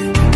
[0.00, 0.29] Bye.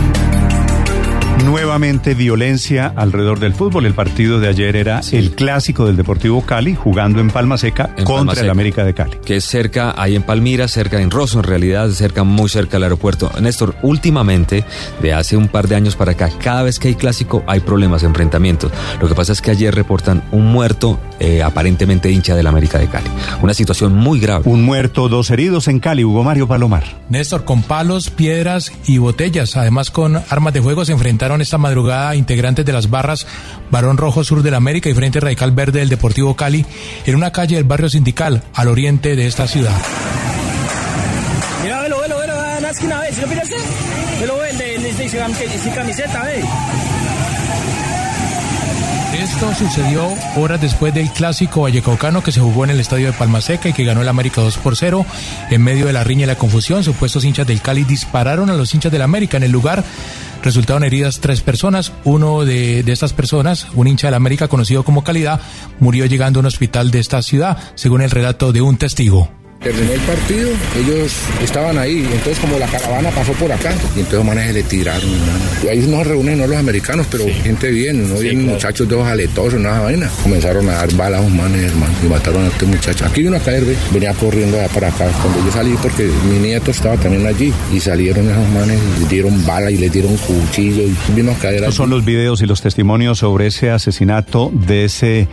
[1.55, 3.87] Nuevamente violencia alrededor del fútbol.
[3.87, 8.05] El partido de ayer era el clásico del Deportivo Cali jugando en Palma Seca En
[8.05, 8.51] contra Palma el.
[8.51, 9.19] América de Cali.
[9.25, 12.83] que es cerca, ahí en Palmira, cerca en Rosso, en realidad, cerca, muy cerca del
[12.83, 13.31] aeropuerto.
[13.41, 14.65] Néstor, últimamente,
[15.01, 18.03] de hace un par de años para acá, cada vez que hay clásico hay problemas,
[18.03, 18.73] enfrentamientos.
[19.01, 22.89] Lo que pasa es que ayer reportan un muerto, eh, aparentemente hincha del América de
[22.89, 23.09] Cali.
[23.43, 24.43] Una situación muy grave.
[24.51, 26.05] Un muerto, dos heridos en Cali.
[26.05, 26.83] Hugo Mario Palomar.
[27.09, 32.17] Néstor, con palos, piedras y botellas, además con armas de fuego, se enfrentaron esta madrugada
[32.17, 33.27] integrantes de las barras
[33.71, 36.67] Barón Rojo Sur del América y Frente Radical Verde del Deportivo Cali
[37.07, 39.77] en una calle del barrio Sindical, al oriente de esta ciudad.
[41.63, 42.87] Mira, velo, velo, velo, en la ¿sí
[43.21, 43.57] lo miraste?
[44.21, 44.39] Velo,
[45.75, 46.43] camiseta, ve.
[49.15, 53.41] Esto sucedió horas después del clásico vallecaucano que se jugó en el estadio de Palma
[53.41, 55.07] Seca y que ganó el América 2 por 0.
[55.51, 58.75] En medio de la riña y la confusión, supuestos hinchas del Cali dispararon a los
[58.75, 59.37] hinchas del América.
[59.37, 59.85] En el lugar
[60.43, 61.93] resultaron heridas tres personas.
[62.03, 65.41] Uno de, de estas personas, un hincha del América conocido como Calidad,
[65.79, 69.44] murió llegando a un hospital de esta ciudad, según el relato de un testigo.
[69.65, 74.13] Terminó el partido, ellos estaban ahí, entonces como la caravana pasó por acá, y entonces
[74.13, 75.45] los manes se le tiraron, hermano.
[75.71, 79.09] Ahí no se reúnen no los americanos, pero gente bien, no vienen muchachos de ojos
[79.09, 80.11] aletosos, nada vaina.
[80.23, 83.07] Comenzaron a dar balas a los manes, hermano, y mataron a este muchacho.
[83.07, 85.07] Aquí vino a caer, ve, venía corriendo allá para acá.
[85.23, 89.47] Cuando yo salí, porque mi nieto estaba también allí, y salieron esos manes, le dieron
[89.47, 91.77] bala y le dieron cuchillo, y vino a caer Estos allí.
[91.79, 95.27] son los videos y los testimonios sobre ese asesinato de ese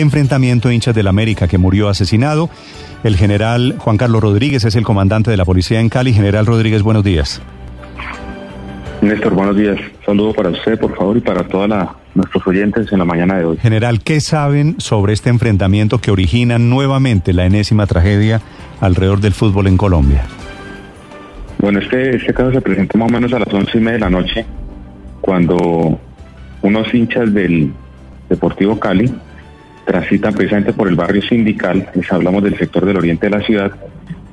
[0.00, 2.48] enfrentamiento de hinchas del América que murió asesinado.
[3.04, 6.12] El general Juan Carlos Rodríguez es el comandante de la policía en Cali.
[6.12, 7.42] General Rodríguez, buenos días.
[9.02, 9.78] Néstor, buenos días.
[10.06, 11.68] Saludo para usted, por favor, y para todos
[12.14, 13.56] nuestros oyentes en la mañana de hoy.
[13.58, 18.40] General, ¿qué saben sobre este enfrentamiento que origina nuevamente la enésima tragedia
[18.80, 20.22] alrededor del fútbol en Colombia?
[21.58, 23.98] Bueno, este, este caso se presentó más o menos a las once y media de
[23.98, 24.46] la noche,
[25.20, 25.98] cuando
[26.62, 27.72] unos hinchas del
[28.28, 29.12] Deportivo Cali
[29.84, 33.72] transitan precisamente por el barrio sindical, les hablamos del sector del oriente de la ciudad,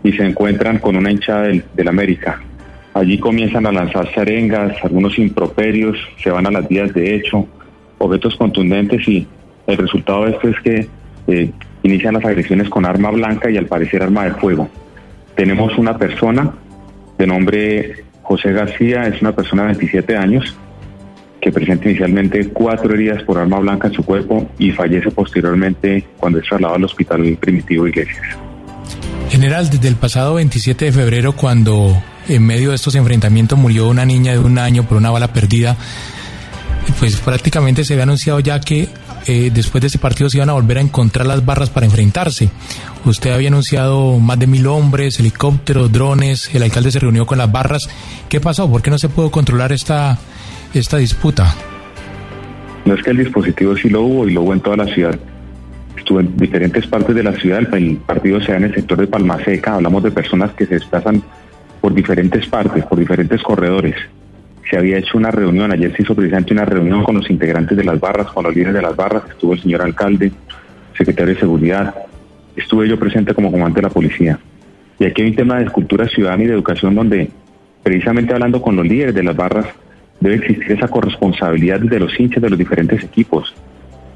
[0.03, 2.41] y se encuentran con una hinchada del, América.
[2.93, 7.47] Allí comienzan a lanzar arengas, algunos improperios, se van a las vías de hecho,
[7.97, 9.27] objetos contundentes y
[9.67, 10.87] el resultado de esto es que
[11.27, 11.51] eh,
[11.83, 14.69] inician las agresiones con arma blanca y al parecer arma de fuego.
[15.35, 16.53] Tenemos una persona
[17.17, 20.57] de nombre José García, es una persona de 27 años
[21.41, 26.39] que presenta inicialmente cuatro heridas por arma blanca en su cuerpo y fallece posteriormente cuando
[26.39, 28.38] es trasladado al hospital primitivo Iglesias.
[29.29, 31.95] General, desde el pasado 27 de febrero, cuando
[32.28, 35.78] en medio de estos enfrentamientos murió una niña de un año por una bala perdida,
[36.99, 38.89] pues prácticamente se había anunciado ya que
[39.28, 42.49] eh, después de ese partido se iban a volver a encontrar las barras para enfrentarse.
[43.05, 47.51] Usted había anunciado más de mil hombres, helicópteros, drones, el alcalde se reunió con las
[47.51, 47.88] barras.
[48.28, 48.69] ¿Qué pasó?
[48.69, 50.17] ¿Por qué no se pudo controlar esta,
[50.74, 51.53] esta disputa?
[52.85, 55.18] No es que el dispositivo sí lo hubo y lo hubo en toda la ciudad.
[55.97, 59.08] Estuvo en diferentes partes de la ciudad, el partido se da en el sector de
[59.08, 61.22] Palma Seca, hablamos de personas que se desplazan
[61.81, 63.96] por diferentes partes, por diferentes corredores.
[64.69, 67.84] Se había hecho una reunión, ayer se hizo precisamente una reunión con los integrantes de
[67.84, 70.31] las barras, con los líderes de las barras, estuvo el señor alcalde,
[70.97, 71.96] secretario de Seguridad,
[72.56, 74.40] estuve yo presente como comandante de la policía.
[75.00, 77.29] Y aquí hay un tema de cultura ciudadana y de educación donde,
[77.84, 79.66] precisamente hablando con los líderes de las barras,
[80.19, 83.53] debe existir esa corresponsabilidad de los hinchas de los diferentes equipos.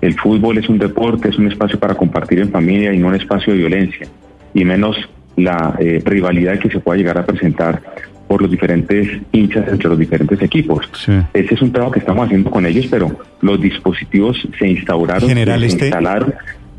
[0.02, 3.16] El fútbol es un deporte, es un espacio para compartir en familia y no un
[3.16, 4.08] espacio de violencia,
[4.54, 4.98] y menos
[5.38, 7.82] la eh, rivalidad que se pueda llegar a presentar
[8.28, 10.90] por los diferentes hinchas entre los diferentes equipos.
[10.94, 11.14] Sí.
[11.34, 15.60] Ese es un trabajo que estamos haciendo con ellos, pero los dispositivos se instauraron, General,
[15.62, 16.34] se este- instalaron,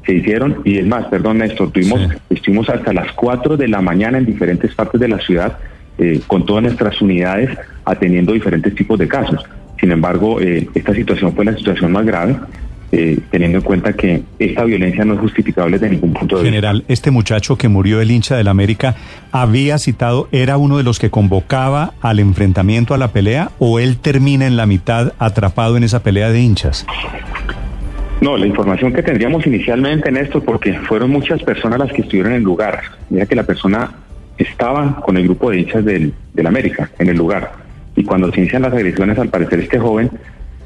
[0.05, 2.09] se hicieron, y es más, perdón Néstor, tuvimos, Sí.
[2.31, 5.59] estuvimos hasta las 4 de la mañana en diferentes partes de la ciudad
[5.99, 7.51] eh, con todas nuestras unidades
[7.85, 9.45] atendiendo diferentes tipos de casos.
[9.79, 12.37] Sin embargo, eh, esta situación fue la situación más grave,
[12.93, 16.55] eh, teniendo en cuenta que esta violencia no es justificable de ningún punto de vista.
[16.55, 18.95] General, este muchacho que murió, el hincha del América,
[19.33, 23.99] había citado, ¿era uno de los que convocaba al enfrentamiento, a la pelea, o él
[23.99, 26.87] termina en la mitad atrapado en esa pelea de hinchas?
[28.21, 32.33] No, la información que tendríamos inicialmente en esto, porque fueron muchas personas las que estuvieron
[32.33, 32.81] en el lugar.
[33.11, 33.91] Mira que la persona
[34.39, 37.53] estaba con el grupo de hinchas del, del América en el lugar.
[37.97, 40.11] Y cuando se inician las agresiones, al parecer este joven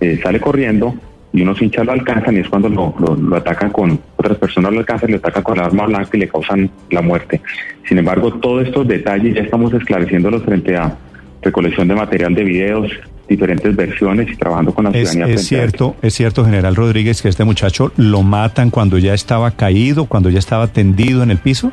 [0.01, 0.95] eh, sale corriendo
[1.33, 4.73] y unos hinchas lo alcanzan y es cuando lo, lo- lo atacan con, otras personas
[4.73, 7.43] lo alcanzan y lo atacan con el arma blanca y le causan la muerte.
[7.87, 10.97] Sin embargo, todos estos detalles ya estamos esclareciéndolos frente a
[11.43, 12.91] recolección de material de videos,
[13.29, 15.35] diferentes versiones y trabajando con la ciudadanía.
[15.35, 20.07] es cierto, es cierto, general Rodríguez, que este muchacho lo matan cuando ya estaba caído,
[20.07, 21.73] cuando ya estaba tendido en el piso.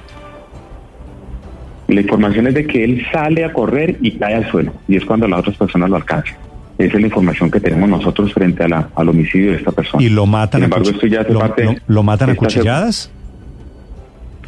[1.87, 5.05] La información es de que él sale a correr y cae al suelo, y es
[5.05, 6.35] cuando las otras personas lo alcanzan.
[6.77, 10.03] Esa es la información que tenemos nosotros frente a la- al homicidio de esta persona.
[10.03, 12.31] Y lo matan Sin a embargo, cuch- esto ya hace lo- parte- lo- lo matan
[12.31, 13.11] a cuchilladas.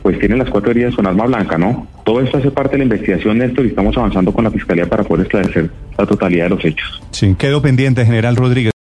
[0.03, 1.85] Pues tiene las cuatro heridas con arma blanca, ¿no?
[2.05, 5.03] Todo esto hace parte de la investigación, Néstor, y estamos avanzando con la Fiscalía para
[5.03, 7.01] poder esclarecer la totalidad de los hechos.
[7.11, 8.71] Sí, quedó pendiente, general Rodríguez.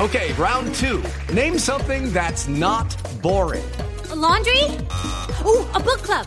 [0.00, 1.00] Okay, round two.
[1.32, 2.86] Name something that's not
[3.22, 3.62] boring.
[4.16, 4.66] laundry?
[5.44, 6.26] Ooh, a book club.